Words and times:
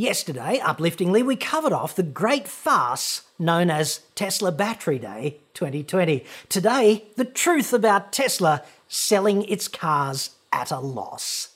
Yesterday, 0.00 0.58
upliftingly, 0.62 1.22
we 1.22 1.36
covered 1.36 1.74
off 1.74 1.94
the 1.94 2.02
great 2.02 2.48
farce 2.48 3.24
known 3.38 3.68
as 3.68 4.00
Tesla 4.14 4.50
Battery 4.50 4.98
Day 4.98 5.40
2020. 5.52 6.24
Today, 6.48 7.04
the 7.16 7.26
truth 7.26 7.74
about 7.74 8.10
Tesla 8.10 8.62
selling 8.88 9.42
its 9.42 9.68
cars 9.68 10.30
at 10.54 10.70
a 10.70 10.78
loss. 10.78 11.48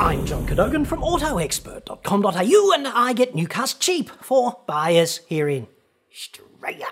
I'm 0.00 0.24
John 0.24 0.46
Cadogan 0.46 0.86
from 0.86 1.02
AutoExpert.com.au 1.02 2.72
and 2.74 2.88
I 2.88 3.12
get 3.12 3.34
new 3.34 3.46
cars 3.46 3.74
cheap 3.74 4.08
for 4.08 4.56
buyers 4.66 5.20
here 5.28 5.50
in 5.50 5.66
Australia. 6.10 6.86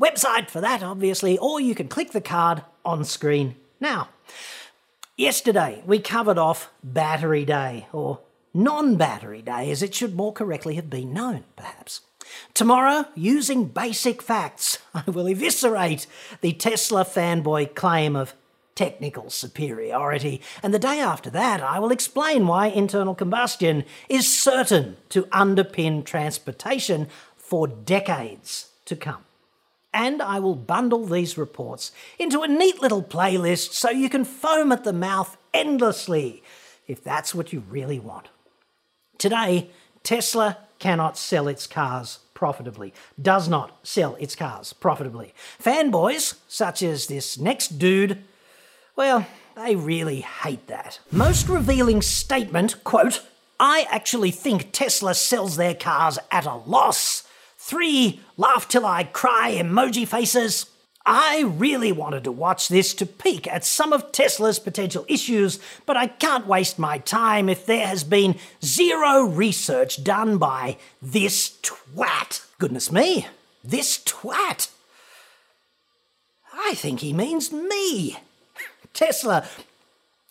Website 0.00 0.50
for 0.50 0.60
that, 0.60 0.82
obviously, 0.82 1.38
or 1.38 1.60
you 1.60 1.76
can 1.76 1.86
click 1.86 2.10
the 2.10 2.20
card 2.20 2.64
on 2.84 3.04
screen 3.04 3.54
now. 3.80 4.08
Yesterday, 5.16 5.82
we 5.84 5.98
covered 5.98 6.38
off 6.38 6.70
Battery 6.82 7.44
Day, 7.44 7.86
or 7.92 8.20
non 8.54 8.96
battery 8.96 9.42
day, 9.42 9.70
as 9.70 9.82
it 9.82 9.94
should 9.94 10.14
more 10.14 10.32
correctly 10.32 10.76
have 10.76 10.88
been 10.88 11.12
known, 11.12 11.44
perhaps. 11.56 12.00
Tomorrow, 12.54 13.06
using 13.14 13.66
basic 13.66 14.22
facts, 14.22 14.78
I 14.94 15.04
will 15.06 15.26
eviscerate 15.26 16.06
the 16.40 16.52
Tesla 16.52 17.04
fanboy 17.04 17.74
claim 17.74 18.16
of 18.16 18.34
technical 18.74 19.28
superiority. 19.28 20.40
And 20.62 20.72
the 20.72 20.78
day 20.78 21.00
after 21.00 21.28
that, 21.30 21.60
I 21.60 21.78
will 21.78 21.90
explain 21.90 22.46
why 22.46 22.68
internal 22.68 23.14
combustion 23.14 23.84
is 24.08 24.26
certain 24.26 24.96
to 25.10 25.24
underpin 25.24 26.04
transportation 26.04 27.08
for 27.36 27.66
decades 27.68 28.70
to 28.86 28.96
come. 28.96 29.24
And 29.92 30.22
I 30.22 30.38
will 30.38 30.54
bundle 30.54 31.04
these 31.04 31.36
reports 31.36 31.92
into 32.18 32.42
a 32.42 32.48
neat 32.48 32.80
little 32.80 33.02
playlist 33.02 33.72
so 33.72 33.90
you 33.90 34.08
can 34.08 34.24
foam 34.24 34.70
at 34.72 34.84
the 34.84 34.92
mouth 34.92 35.36
endlessly 35.52 36.42
if 36.86 37.02
that's 37.02 37.34
what 37.34 37.52
you 37.52 37.64
really 37.68 37.98
want. 37.98 38.28
Today, 39.18 39.70
Tesla 40.02 40.58
cannot 40.78 41.16
sell 41.18 41.46
its 41.46 41.66
cars 41.66 42.20
profitably, 42.34 42.94
does 43.20 43.48
not 43.48 43.78
sell 43.82 44.14
its 44.16 44.34
cars 44.34 44.72
profitably. 44.72 45.34
Fanboys, 45.62 46.36
such 46.48 46.82
as 46.82 47.06
this 47.06 47.38
next 47.38 47.78
dude, 47.78 48.24
well, 48.96 49.26
they 49.56 49.76
really 49.76 50.20
hate 50.20 50.66
that. 50.68 51.00
Most 51.12 51.48
revealing 51.48 52.02
statement, 52.02 52.82
quote, 52.82 53.22
I 53.58 53.86
actually 53.90 54.30
think 54.30 54.72
Tesla 54.72 55.14
sells 55.14 55.56
their 55.56 55.74
cars 55.74 56.18
at 56.30 56.46
a 56.46 56.54
loss. 56.54 57.24
Three 57.62 58.20
laugh 58.38 58.66
till 58.66 58.86
I 58.86 59.04
cry 59.04 59.52
emoji 59.52 60.08
faces. 60.08 60.64
I 61.04 61.42
really 61.42 61.92
wanted 61.92 62.24
to 62.24 62.32
watch 62.32 62.68
this 62.68 62.94
to 62.94 63.04
peek 63.04 63.46
at 63.46 63.66
some 63.66 63.92
of 63.92 64.12
Tesla's 64.12 64.58
potential 64.58 65.04
issues, 65.08 65.60
but 65.84 65.94
I 65.94 66.06
can't 66.06 66.46
waste 66.46 66.78
my 66.78 66.96
time 66.98 67.50
if 67.50 67.66
there 67.66 67.86
has 67.86 68.02
been 68.02 68.36
zero 68.64 69.24
research 69.24 70.02
done 70.02 70.38
by 70.38 70.78
this 71.02 71.58
twat. 71.62 72.46
Goodness 72.58 72.90
me, 72.90 73.26
this 73.62 73.98
twat. 73.98 74.70
I 76.54 76.72
think 76.74 77.00
he 77.00 77.12
means 77.12 77.52
me. 77.52 78.16
Tesla 78.94 79.46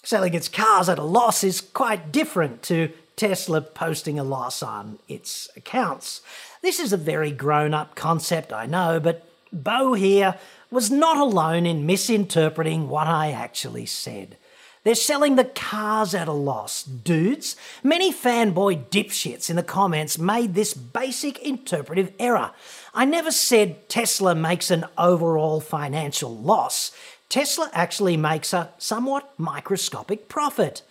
selling 0.03 0.33
its 0.33 0.49
cars 0.49 0.89
at 0.89 0.97
a 0.97 1.03
loss 1.03 1.43
is 1.43 1.61
quite 1.61 2.11
different 2.11 2.63
to 2.63 2.91
Tesla 3.15 3.61
posting 3.61 4.17
a 4.17 4.23
loss 4.23 4.63
on 4.63 4.97
its 5.07 5.47
accounts. 5.55 6.21
This 6.61 6.79
is 6.79 6.91
a 6.91 6.97
very 6.97 7.31
grown 7.31 7.73
up 7.73 7.95
concept, 7.95 8.51
I 8.51 8.65
know, 8.65 8.99
but 8.99 9.25
Bo 9.51 9.93
here 9.93 10.35
was 10.69 10.91
not 10.91 11.17
alone 11.17 11.65
in 11.65 11.85
misinterpreting 11.85 12.89
what 12.89 13.07
I 13.07 13.31
actually 13.31 13.85
said. 13.85 14.37
They're 14.83 14.95
selling 14.95 15.35
the 15.35 15.45
cars 15.45 16.13
at 16.13 16.27
a 16.27 16.33
loss. 16.33 16.83
Dudes, 16.83 17.55
many 17.83 18.13
fanboy 18.13 18.85
dipshits 18.89 19.49
in 19.49 19.55
the 19.55 19.63
comments 19.63 20.17
made 20.17 20.53
this 20.53 20.73
basic 20.73 21.39
interpretive 21.39 22.13
error. 22.19 22.51
I 22.93 23.05
never 23.05 23.31
said 23.31 23.89
Tesla 23.89 24.35
makes 24.35 24.71
an 24.71 24.85
overall 24.97 25.59
financial 25.59 26.35
loss. 26.35 26.91
Tesla 27.27 27.69
actually 27.73 28.17
makes 28.17 28.53
a 28.53 28.69
somewhat 28.77 29.33
microscopic 29.37 30.29
profit, 30.29 30.81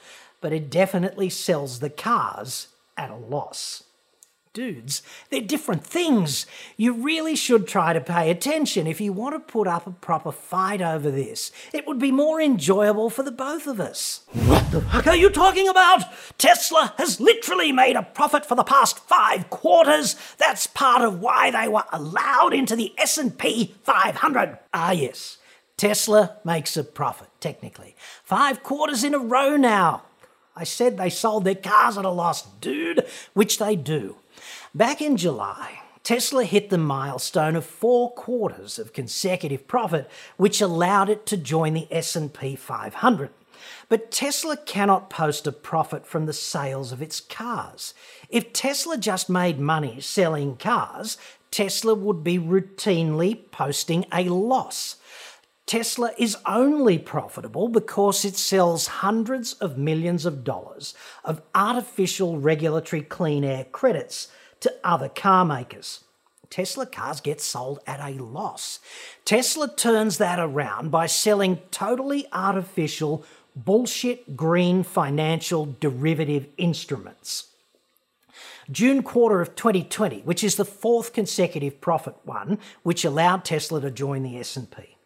but 0.41 0.53
it 0.53 0.71
definitely 0.71 1.31
sells 1.31 1.81
the 1.81 1.91
cars 1.91 2.69
at 2.97 3.11
a 3.11 3.17
loss. 3.17 3.85
Dudes, 4.53 5.03
they're 5.31 5.41
different 5.41 5.85
things. 5.85 6.47
You 6.77 6.93
really 6.93 7.37
should 7.37 7.69
try 7.69 7.93
to 7.93 8.01
pay 8.01 8.31
attention 8.31 8.87
if 8.87 9.01
you 9.01 9.13
want 9.13 9.35
to 9.35 9.53
put 9.53 9.69
up 9.69 9.87
a 9.87 9.91
proper 9.91 10.33
fight 10.33 10.81
over 10.81 11.11
this. 11.11 11.53
It 11.73 11.87
would 11.87 11.99
be 11.99 12.11
more 12.11 12.41
enjoyable 12.41 13.11
for 13.11 13.23
the 13.23 13.31
both 13.31 13.67
of 13.67 13.79
us. 13.79 14.25
What 14.33 14.71
the 14.71 14.81
fuck 14.81 15.07
are 15.07 15.17
you 15.17 15.31
talking 15.31 15.69
about? 15.69 16.05
Tesla 16.39 16.95
has 16.99 17.21
literally 17.21 17.73
made 17.73 17.97
a 17.97 18.03
profit 18.03 18.45
for 18.47 18.55
the 18.55 18.65
past 18.65 18.99
5 18.99 19.51
quarters. 19.51 20.17
That's 20.39 20.67
part 20.67 21.03
of 21.03 21.21
why 21.21 21.51
they 21.51 21.69
were 21.69 21.85
allowed 21.93 22.55
into 22.55 22.75
the 22.75 22.95
S&P 22.99 23.75
500. 23.83 24.59
Ah 24.73 24.93
yes. 24.93 25.39
Tesla 25.77 26.39
makes 26.45 26.77
a 26.77 26.83
profit, 26.83 27.29
technically. 27.39 27.95
Five 28.25 28.65
quarters 28.65 29.05
in 29.05 29.15
a 29.15 29.19
row 29.19 29.57
now. 29.57 30.03
I 30.59 30.65
said 30.65 30.97
they 30.97 31.09
sold 31.09 31.45
their 31.45 31.55
cars 31.55 31.97
at 31.97 32.05
a 32.05 32.11
loss, 32.11 32.43
dude, 32.61 33.07
which 33.33 33.59
they 33.59 33.77
do. 33.77 34.17
Back 34.75 35.01
in 35.01 35.17
July, 35.17 35.81
Tesla 36.03 36.45
hit 36.45 36.69
the 36.69 36.79
milestone 36.79 37.55
of 37.55 37.65
4 37.65 38.13
quarters 38.15 38.79
of 38.79 38.93
consecutive 38.93 39.69
profit, 39.69 40.11
which 40.37 40.61
allowed 40.61 41.09
it 41.09 41.27
to 41.27 41.37
join 41.37 41.75
the 41.75 41.87
S&P 41.93 42.57
500. 42.57 43.31
But 43.89 44.11
Tesla 44.11 44.57
cannot 44.57 45.11
post 45.11 45.47
a 45.47 45.53
profit 45.53 46.07
from 46.07 46.27
the 46.27 46.33
sales 46.33 46.91
of 46.91 47.03
its 47.03 47.21
cars. 47.21 47.95
If 48.29 48.53
Tesla 48.53 48.99
just 48.99 49.31
made 49.31 49.61
money 49.61 50.01
selling 50.01 50.57
cars, 50.57 51.19
Tesla 51.51 51.95
would 51.95 52.25
be 52.25 52.39
routinely 52.39 53.51
posting 53.51 54.05
a 54.13 54.25
loss. 54.25 54.97
Tesla 55.69 56.13
is 56.17 56.35
only 56.47 56.99
profitable 56.99 57.69
because 57.69 58.25
it 58.25 58.39
sells 58.39 58.87
hundreds 58.87 59.53
of 59.53 59.77
millions 59.77 60.25
of 60.25 60.43
dollars 60.43 60.95
of 61.27 61.43
artificial 61.55 62.39
regulatory 62.39 63.03
clean 63.03 63.45
air 63.45 63.65
credits 63.65 64.29
to 64.61 64.75
other 64.83 65.11
car 65.11 65.45
makers. 65.45 66.05
Tesla 66.49 66.87
cars 66.87 67.21
get 67.21 67.43
sold 67.43 67.81
at 67.87 68.01
a 68.01 68.17
loss. 68.19 68.81
Tesla 69.27 69.69
turns 69.69 70.17
that 70.17 70.39
around 70.39 70.91
by 70.91 71.05
selling 71.05 71.59
totally 71.71 72.27
artificial, 72.33 73.23
bullshit 73.55 74.39
green 74.39 74.83
financial 74.83 75.77
derivative 75.81 76.47
instruments. 76.57 77.49
June 78.71 79.03
quarter 79.03 79.43
of 79.43 79.55
2020, 79.55 80.21
which 80.21 80.43
is 80.43 80.57
the 80.57 80.65
fourth 80.65 81.13
consecutive 81.13 81.79
profit 81.83 82.17
one, 82.25 82.59
which 82.85 83.05
allowed 83.05 83.45
Tesla 83.45 83.83
to 83.83 83.91
join 83.91 84.23
the 84.23 84.39
S&P. 84.39 84.98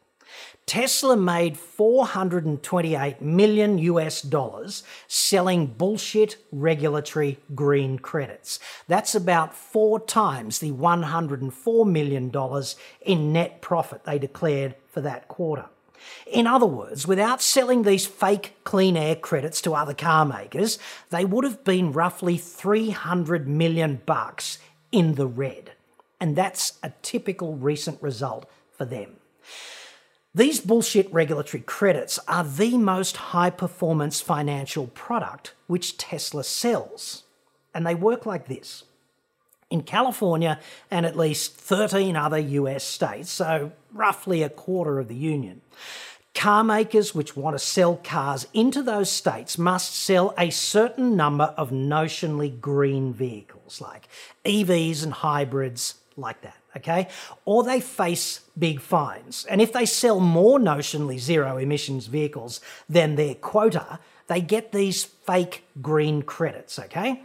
Tesla 0.73 1.19
made 1.19 1.59
428 1.59 3.21
million 3.21 3.77
US 3.77 4.23
dollars 4.23 4.83
selling 5.07 5.67
bullshit 5.67 6.39
regulatory 6.51 7.39
green 7.55 7.99
credits. 7.99 8.59
That's 8.89 9.15
about 9.15 9.55
four 9.55 10.01
times 10.01 10.61
the 10.61 10.73
$104 10.73 11.87
million 11.87 12.33
in 13.03 13.33
net 13.35 13.61
profit 13.61 14.05
they 14.05 14.19
declared 14.19 14.75
for 14.91 15.03
that 15.03 15.29
quarter. 15.29 15.67
In 16.27 16.47
other 16.47 16.65
words, 16.65 17.07
without 17.07 17.43
selling 17.43 17.83
these 17.83 18.07
fake 18.07 18.57
clean 18.65 18.97
air 18.97 19.17
credits 19.17 19.61
to 19.61 19.75
other 19.75 19.93
car 19.93 20.25
makers, 20.25 20.79
they 21.11 21.27
would 21.27 21.45
have 21.45 21.65
been 21.65 21.93
roughly 21.93 22.39
300 22.39 23.47
million 23.47 24.01
bucks 24.07 24.57
in 24.91 25.17
the 25.17 25.27
red. 25.27 25.73
And 26.19 26.35
that's 26.35 26.79
a 26.83 26.95
typical 27.03 27.57
recent 27.57 28.01
result 28.01 28.49
for 28.75 28.87
them. 28.87 29.17
These 30.35 30.61
bullshit 30.61 31.13
regulatory 31.13 31.63
credits 31.63 32.19
are 32.27 32.43
the 32.43 32.79
most 32.79 33.19
high 33.19 33.51
performance 33.51 34.23
financial 34.23 34.87
product 34.87 35.53
which 35.67 35.99
Tesla 35.99 36.43
sells. 36.43 37.25
And 37.75 37.87
they 37.87 37.95
work 37.95 38.25
like 38.25 38.49
this. 38.49 38.85
In 39.69 39.83
California 39.83 40.59
and 40.91 41.05
at 41.05 41.19
least 41.19 41.55
13 41.57 42.17
other 42.17 42.39
US 42.39 42.83
states, 42.83 43.31
so 43.31 43.73
roughly 43.93 44.43
a 44.43 44.49
quarter 44.49 44.99
of 44.99 45.09
the 45.09 45.15
union, 45.15 45.61
car 46.35 46.65
makers 46.65 47.15
which 47.15 47.37
want 47.37 47.55
to 47.55 47.59
sell 47.59 47.97
cars 47.97 48.47
into 48.55 48.83
those 48.83 49.11
states 49.11 49.59
must 49.59 49.95
sell 49.95 50.33
a 50.39 50.49
certain 50.49 51.15
number 51.15 51.55
of 51.59 51.71
notionally 51.71 52.59
green 52.59 53.13
vehicles, 53.13 53.83
like 53.83 54.09
EVs 54.47 55.03
and 55.03 55.13
hybrids, 55.13 55.97
like 56.17 56.41
that 56.41 56.62
okay? 56.77 57.09
Or 57.45 57.63
they 57.63 57.81
face 57.81 58.41
big 58.59 58.81
fines. 58.81 59.47
And 59.49 59.61
if 59.61 59.73
they 59.73 59.87
sell 59.87 60.21
more 60.21 60.59
notionally 60.59 61.19
zero 61.19 61.57
emissions 61.57 62.07
vehicles 62.07 62.61
than 62.89 63.17
their 63.17 63.35
quota, 63.35 63.99
they 64.29 64.41
get 64.41 64.73
these 64.73 65.05
fake 65.05 65.65
green 65.81 66.23
credits, 66.23 66.79
okay? 66.79 67.23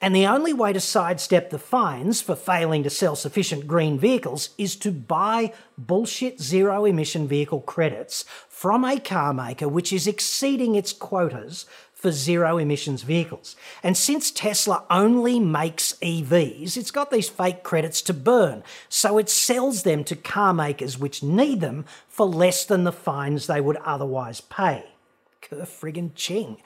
And 0.00 0.14
the 0.14 0.26
only 0.26 0.52
way 0.52 0.72
to 0.72 0.80
sidestep 0.80 1.50
the 1.50 1.58
fines 1.58 2.20
for 2.20 2.36
failing 2.36 2.84
to 2.84 2.90
sell 2.90 3.16
sufficient 3.16 3.66
green 3.66 3.98
vehicles 3.98 4.50
is 4.56 4.76
to 4.76 4.92
buy 4.92 5.52
bullshit 5.76 6.40
zero 6.40 6.84
emission 6.84 7.26
vehicle 7.26 7.60
credits 7.62 8.24
from 8.48 8.84
a 8.84 9.00
car 9.00 9.34
maker 9.34 9.68
which 9.68 9.92
is 9.92 10.06
exceeding 10.06 10.76
its 10.76 10.92
quotas 10.92 11.66
for 11.98 12.12
zero 12.12 12.58
emissions 12.58 13.02
vehicles. 13.02 13.56
And 13.82 13.96
since 13.96 14.30
Tesla 14.30 14.84
only 14.88 15.40
makes 15.40 15.94
EVs, 15.94 16.76
it's 16.76 16.92
got 16.92 17.10
these 17.10 17.28
fake 17.28 17.64
credits 17.64 18.00
to 18.02 18.14
burn. 18.14 18.62
So 18.88 19.18
it 19.18 19.28
sells 19.28 19.82
them 19.82 20.04
to 20.04 20.14
car 20.14 20.54
makers 20.54 20.96
which 20.96 21.24
need 21.24 21.60
them 21.60 21.86
for 22.08 22.24
less 22.24 22.64
than 22.64 22.84
the 22.84 22.92
fines 22.92 23.48
they 23.48 23.60
would 23.60 23.78
otherwise 23.78 24.40
pay. 24.40 24.84
Kerr 25.40 25.62
friggin' 25.62 26.14
ching. 26.14 26.58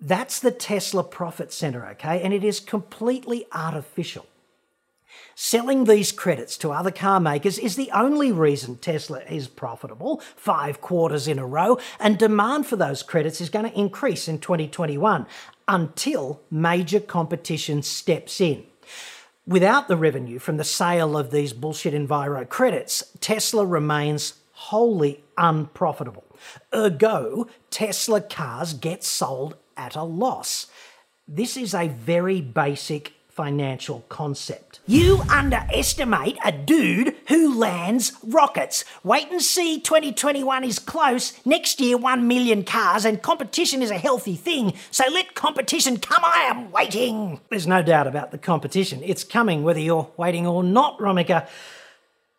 That's 0.00 0.38
the 0.38 0.52
Tesla 0.52 1.02
profit 1.02 1.52
center, 1.52 1.84
okay? 1.88 2.22
And 2.22 2.32
it 2.32 2.44
is 2.44 2.60
completely 2.60 3.46
artificial. 3.52 4.26
Selling 5.34 5.84
these 5.84 6.12
credits 6.12 6.56
to 6.58 6.72
other 6.72 6.90
car 6.90 7.18
makers 7.18 7.58
is 7.58 7.76
the 7.76 7.90
only 7.90 8.30
reason 8.32 8.76
Tesla 8.76 9.20
is 9.20 9.48
profitable, 9.48 10.20
five 10.36 10.80
quarters 10.80 11.26
in 11.26 11.38
a 11.38 11.46
row, 11.46 11.78
and 11.98 12.18
demand 12.18 12.66
for 12.66 12.76
those 12.76 13.02
credits 13.02 13.40
is 13.40 13.48
going 13.48 13.68
to 13.68 13.78
increase 13.78 14.28
in 14.28 14.38
2021 14.38 15.26
until 15.68 16.40
major 16.50 17.00
competition 17.00 17.82
steps 17.82 18.40
in. 18.40 18.64
Without 19.46 19.88
the 19.88 19.96
revenue 19.96 20.38
from 20.38 20.56
the 20.56 20.64
sale 20.64 21.16
of 21.16 21.30
these 21.30 21.52
bullshit 21.52 21.94
Enviro 21.94 22.48
credits, 22.48 23.02
Tesla 23.20 23.66
remains 23.66 24.34
wholly 24.52 25.24
unprofitable. 25.36 26.24
Ergo, 26.72 27.48
Tesla 27.70 28.20
cars 28.20 28.74
get 28.74 29.02
sold 29.02 29.56
at 29.76 29.96
a 29.96 30.02
loss. 30.04 30.68
This 31.26 31.56
is 31.56 31.74
a 31.74 31.88
very 31.88 32.40
basic 32.40 33.14
financial 33.34 34.04
concept. 34.08 34.80
You 34.86 35.22
underestimate 35.30 36.36
a 36.44 36.52
dude 36.52 37.16
who 37.28 37.58
lands 37.58 38.12
rockets. 38.22 38.84
Wait 39.02 39.30
and 39.30 39.40
see 39.40 39.80
2021 39.80 40.64
is 40.64 40.78
close. 40.78 41.32
Next 41.46 41.80
year, 41.80 41.96
1 41.96 42.28
million 42.28 42.62
cars, 42.62 43.04
and 43.04 43.22
competition 43.22 43.82
is 43.82 43.90
a 43.90 43.98
healthy 43.98 44.36
thing. 44.36 44.74
So 44.90 45.04
let 45.10 45.34
competition 45.34 45.98
come. 45.98 46.22
I 46.24 46.42
am 46.42 46.70
waiting. 46.70 47.40
There's 47.48 47.66
no 47.66 47.82
doubt 47.82 48.06
about 48.06 48.32
the 48.32 48.38
competition. 48.38 49.00
It's 49.02 49.24
coming 49.24 49.62
whether 49.62 49.80
you're 49.80 50.10
waiting 50.16 50.46
or 50.46 50.62
not, 50.62 50.98
Romika. 50.98 51.48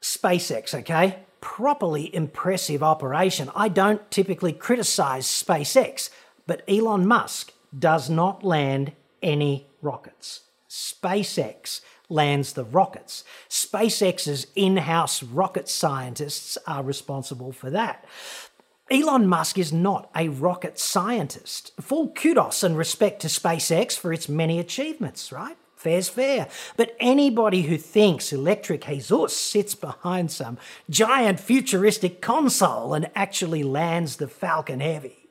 SpaceX, 0.01 0.73
okay? 0.75 1.19
Properly 1.41 2.13
impressive 2.13 2.83
operation. 2.83 3.49
I 3.55 3.67
don't 3.67 4.11
typically 4.11 4.53
criticize 4.53 5.25
SpaceX, 5.25 6.09
but 6.45 6.61
Elon 6.67 7.07
Musk 7.07 7.51
does 7.77 8.09
not 8.09 8.43
land 8.43 8.91
any 9.21 9.67
rockets. 9.81 10.41
SpaceX 10.73 11.81
lands 12.09 12.53
the 12.53 12.63
rockets. 12.63 13.23
SpaceX's 13.47 14.47
in 14.55 14.77
house 14.77 15.21
rocket 15.21 15.69
scientists 15.69 16.57
are 16.65 16.81
responsible 16.81 17.51
for 17.51 17.69
that. 17.69 18.03
Elon 18.89 19.27
Musk 19.27 19.59
is 19.59 19.71
not 19.71 20.09
a 20.15 20.29
rocket 20.29 20.79
scientist. 20.79 21.73
Full 21.79 22.09
kudos 22.09 22.63
and 22.63 22.75
respect 22.75 23.21
to 23.21 23.27
SpaceX 23.27 23.95
for 23.95 24.11
its 24.11 24.27
many 24.27 24.57
achievements, 24.57 25.31
right? 25.31 25.57
Fair's 25.75 26.09
fair. 26.09 26.47
But 26.75 26.95
anybody 26.99 27.63
who 27.63 27.77
thinks 27.77 28.33
Electric 28.33 28.85
Jesus 28.85 29.37
sits 29.37 29.75
behind 29.75 30.31
some 30.31 30.57
giant 30.89 31.39
futuristic 31.39 32.19
console 32.19 32.95
and 32.95 33.11
actually 33.13 33.61
lands 33.61 34.15
the 34.15 34.27
Falcon 34.27 34.79
Heavy 34.79 35.22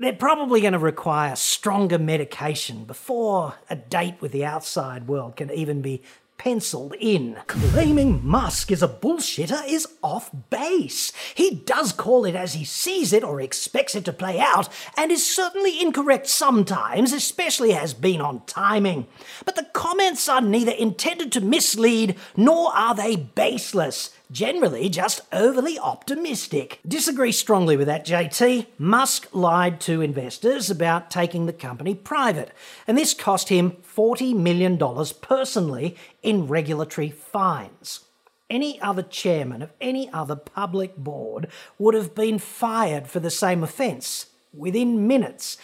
they're 0.00 0.14
probably 0.14 0.62
going 0.62 0.72
to 0.72 0.78
require 0.78 1.36
stronger 1.36 1.98
medication 1.98 2.84
before 2.84 3.54
a 3.68 3.76
date 3.76 4.14
with 4.20 4.32
the 4.32 4.44
outside 4.44 5.06
world 5.06 5.36
can 5.36 5.50
even 5.50 5.82
be 5.82 6.02
penciled 6.38 6.94
in. 6.98 7.36
Claiming 7.46 8.26
Musk 8.26 8.72
is 8.72 8.82
a 8.82 8.88
bullshitter 8.88 9.62
is 9.68 9.86
off 10.02 10.30
base. 10.48 11.12
He 11.34 11.50
does 11.54 11.92
call 11.92 12.24
it 12.24 12.34
as 12.34 12.54
he 12.54 12.64
sees 12.64 13.12
it 13.12 13.22
or 13.22 13.42
expects 13.42 13.94
it 13.94 14.06
to 14.06 14.12
play 14.14 14.40
out, 14.40 14.70
and 14.96 15.12
is 15.12 15.36
certainly 15.36 15.78
incorrect 15.78 16.28
sometimes, 16.28 17.12
especially 17.12 17.72
has 17.72 17.92
been 17.92 18.22
on 18.22 18.42
timing. 18.46 19.06
But 19.44 19.54
the 19.54 19.68
comments 19.74 20.30
are 20.30 20.40
neither 20.40 20.72
intended 20.72 21.30
to 21.32 21.42
mislead 21.42 22.16
nor 22.38 22.74
are 22.74 22.94
they 22.94 23.16
baseless 23.16 24.08
generally 24.30 24.88
just 24.88 25.20
overly 25.32 25.78
optimistic. 25.78 26.80
Disagree 26.86 27.32
strongly 27.32 27.76
with 27.76 27.86
that, 27.86 28.06
JT. 28.06 28.66
Musk 28.78 29.28
lied 29.32 29.80
to 29.82 30.00
investors 30.00 30.70
about 30.70 31.10
taking 31.10 31.46
the 31.46 31.52
company 31.52 31.94
private, 31.94 32.52
and 32.86 32.96
this 32.96 33.14
cost 33.14 33.48
him 33.48 33.72
$40 33.96 34.36
million 34.36 34.78
personally 35.20 35.96
in 36.22 36.46
regulatory 36.46 37.10
fines. 37.10 38.00
Any 38.48 38.80
other 38.80 39.02
chairman 39.02 39.62
of 39.62 39.72
any 39.80 40.10
other 40.12 40.36
public 40.36 40.96
board 40.96 41.48
would 41.78 41.94
have 41.94 42.14
been 42.14 42.38
fired 42.38 43.06
for 43.06 43.20
the 43.20 43.30
same 43.30 43.62
offence 43.62 44.26
within 44.52 45.06
minutes. 45.06 45.56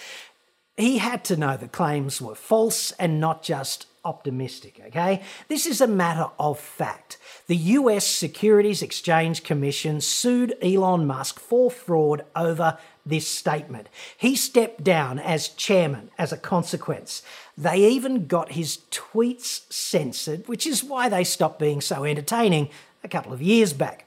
He 0.77 0.99
had 0.99 1.25
to 1.25 1.37
know 1.37 1.57
the 1.57 1.69
claims 1.69 2.21
were 2.21 2.35
false 2.35 2.93
and 2.93 3.19
not 3.19 3.43
just 3.43 3.87
optimistic, 4.07 4.81
okay? 4.87 5.23
This 5.49 5.67
is 5.67 5.81
a 5.81 5.87
matter 5.87 6.29
of 6.39 6.59
fact. 6.59 7.19
The 7.49 7.57
US 7.57 8.07
Securities 8.07 8.81
Exchange 8.81 9.43
Commission 9.43 10.01
sued 10.01 10.57
Elon 10.63 11.07
Musk 11.07 11.41
for 11.41 11.71
fraud 11.71 12.25
over 12.35 12.79
this 13.05 13.27
statement. 13.27 13.89
He 14.17 14.37
stepped 14.37 14.83
down 14.83 15.19
as 15.19 15.49
chairman 15.49 16.11
as 16.19 16.33
a 16.33 16.37
consequence. 16.37 17.23
They 17.59 17.79
even 17.79 18.27
got 18.27 18.53
his 18.53 18.79
tweets 18.91 19.71
censored, 19.73 20.47
which 20.49 20.67
is 20.67 20.85
why 20.85 21.09
they 21.09 21.25
stopped 21.25 21.59
being 21.59 21.81
so 21.81 22.05
entertaining 22.05 22.71
a 23.05 23.09
couple 23.09 23.33
of 23.33 23.43
years 23.43 23.73
back. 23.73 24.06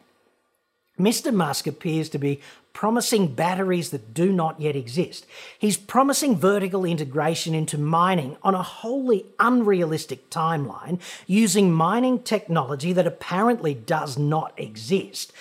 Mr. 1.00 1.34
Musk 1.34 1.66
appears 1.66 2.10
to 2.10 2.18
be 2.18 2.42
promising 2.74 3.34
batteries 3.34 3.90
that 3.90 4.13
do 4.13 4.31
not 4.31 4.60
yet 4.60 4.75
exist. 4.75 5.25
He's 5.57 5.78
promising 5.78 6.38
vertical 6.38 6.86
integration 6.86 7.56
into 7.56 7.78
mining 7.78 8.38
on 8.44 8.56
a 8.56 8.63
wholly 8.63 9.25
unrealistic 9.40 10.30
timeline 10.30 11.00
using 11.25 11.72
mining 11.72 12.19
technology 12.19 12.94
that 12.94 13.07
apparently 13.07 13.74
does 13.74 14.18
not 14.18 14.54
exist. 14.57 15.34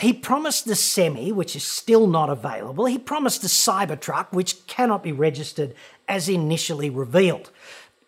He 0.00 0.12
promised 0.12 0.64
the 0.64 0.74
Semi, 0.74 1.32
which 1.32 1.54
is 1.54 1.64
still 1.64 2.06
not 2.06 2.30
available. 2.30 2.86
He 2.86 2.98
promised 2.98 3.42
the 3.42 3.48
Cybertruck, 3.48 4.32
which 4.32 4.66
cannot 4.66 5.02
be 5.02 5.12
registered 5.12 5.74
as 6.08 6.28
initially 6.28 6.88
revealed. 6.88 7.50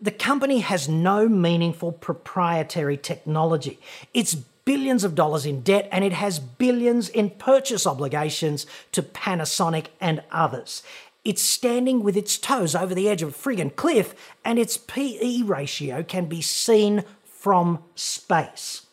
The 0.00 0.10
company 0.10 0.60
has 0.60 0.88
no 0.88 1.28
meaningful 1.28 1.92
proprietary 1.92 2.96
technology. 2.96 3.78
It's 4.12 4.36
billions 4.64 5.04
of 5.04 5.14
dollars 5.14 5.46
in 5.46 5.60
debt 5.62 5.88
and 5.92 6.04
it 6.04 6.12
has 6.12 6.38
billions 6.38 7.08
in 7.08 7.30
purchase 7.30 7.86
obligations 7.86 8.66
to 8.92 9.02
Panasonic 9.02 9.86
and 10.00 10.22
others. 10.30 10.82
It's 11.24 11.42
standing 11.42 12.02
with 12.02 12.16
its 12.16 12.36
toes 12.36 12.74
over 12.74 12.94
the 12.94 13.08
edge 13.08 13.22
of 13.22 13.30
a 13.30 13.32
friggin' 13.32 13.76
cliff 13.76 14.14
and 14.44 14.58
its 14.58 14.76
PE 14.76 15.42
ratio 15.42 16.02
can 16.02 16.26
be 16.26 16.42
seen 16.42 17.04
from 17.24 17.82
space. 17.94 18.86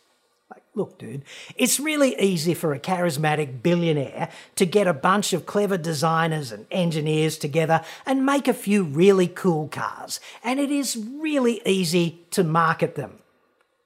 Like, 0.50 0.62
look, 0.74 0.98
dude, 0.98 1.24
it's 1.56 1.78
really 1.78 2.18
easy 2.18 2.54
for 2.54 2.72
a 2.72 2.80
charismatic 2.80 3.62
billionaire 3.62 4.30
to 4.56 4.66
get 4.66 4.86
a 4.86 4.94
bunch 4.94 5.32
of 5.32 5.46
clever 5.46 5.76
designers 5.76 6.52
and 6.52 6.66
engineers 6.70 7.36
together 7.36 7.82
and 8.06 8.26
make 8.26 8.48
a 8.48 8.54
few 8.54 8.84
really 8.84 9.26
cool 9.28 9.68
cars, 9.68 10.20
and 10.42 10.58
it 10.58 10.70
is 10.70 10.96
really 10.96 11.60
easy 11.66 12.20
to 12.30 12.44
market 12.44 12.94
them. 12.94 13.18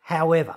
However, 0.02 0.56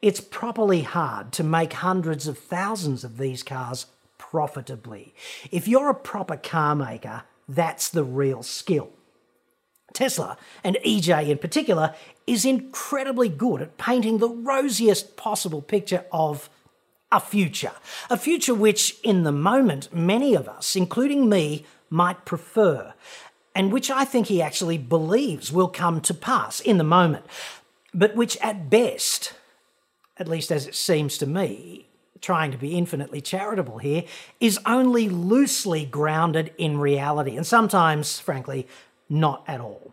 it's 0.00 0.20
properly 0.20 0.82
hard 0.82 1.32
to 1.32 1.42
make 1.42 1.72
hundreds 1.74 2.26
of 2.26 2.38
thousands 2.38 3.04
of 3.04 3.18
these 3.18 3.42
cars 3.42 3.86
profitably. 4.16 5.14
If 5.50 5.66
you're 5.66 5.90
a 5.90 5.94
proper 5.94 6.36
car 6.36 6.74
maker, 6.74 7.22
that's 7.48 7.88
the 7.88 8.04
real 8.04 8.42
skill. 8.42 8.90
Tesla, 9.94 10.36
and 10.62 10.76
EJ 10.84 11.28
in 11.28 11.38
particular, 11.38 11.94
is 12.26 12.44
incredibly 12.44 13.28
good 13.28 13.62
at 13.62 13.78
painting 13.78 14.18
the 14.18 14.28
rosiest 14.28 15.16
possible 15.16 15.62
picture 15.62 16.04
of 16.12 16.50
a 17.10 17.18
future. 17.18 17.72
A 18.10 18.18
future 18.18 18.54
which, 18.54 19.00
in 19.02 19.22
the 19.22 19.32
moment, 19.32 19.92
many 19.94 20.34
of 20.34 20.46
us, 20.48 20.76
including 20.76 21.28
me, 21.28 21.64
might 21.88 22.26
prefer, 22.26 22.92
and 23.54 23.72
which 23.72 23.90
I 23.90 24.04
think 24.04 24.26
he 24.26 24.42
actually 24.42 24.76
believes 24.76 25.50
will 25.50 25.68
come 25.68 26.02
to 26.02 26.12
pass 26.12 26.60
in 26.60 26.76
the 26.76 26.84
moment, 26.84 27.24
but 27.94 28.14
which 28.14 28.36
at 28.42 28.68
best 28.68 29.32
at 30.18 30.28
least 30.28 30.50
as 30.50 30.66
it 30.66 30.74
seems 30.74 31.18
to 31.18 31.26
me, 31.26 31.86
trying 32.20 32.50
to 32.50 32.58
be 32.58 32.76
infinitely 32.76 33.20
charitable 33.20 33.78
here, 33.78 34.04
is 34.40 34.58
only 34.66 35.08
loosely 35.08 35.84
grounded 35.84 36.52
in 36.58 36.78
reality, 36.78 37.36
and 37.36 37.46
sometimes, 37.46 38.18
frankly, 38.18 38.66
not 39.08 39.44
at 39.46 39.60
all. 39.60 39.92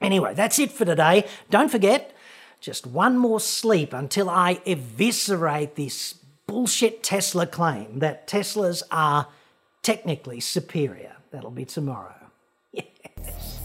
Anyway, 0.00 0.34
that's 0.34 0.58
it 0.58 0.70
for 0.70 0.84
today. 0.84 1.24
Don't 1.50 1.70
forget, 1.70 2.14
just 2.60 2.86
one 2.86 3.16
more 3.16 3.40
sleep 3.40 3.92
until 3.92 4.28
I 4.28 4.60
eviscerate 4.66 5.76
this 5.76 6.14
bullshit 6.46 7.02
Tesla 7.02 7.46
claim 7.46 8.00
that 8.00 8.26
Teslas 8.26 8.82
are 8.90 9.28
technically 9.82 10.40
superior. 10.40 11.16
That'll 11.30 11.50
be 11.50 11.64
tomorrow. 11.64 12.14